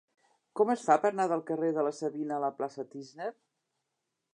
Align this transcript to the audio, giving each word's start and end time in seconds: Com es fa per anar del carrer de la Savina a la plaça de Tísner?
Com 0.59 0.71
es 0.75 0.85
fa 0.87 0.95
per 1.03 1.11
anar 1.13 1.27
del 1.33 1.45
carrer 1.51 1.71
de 1.77 1.85
la 1.89 1.95
Savina 2.01 2.37
a 2.39 2.43
la 2.49 2.53
plaça 2.63 2.87
de 2.87 2.91
Tísner? 2.97 3.31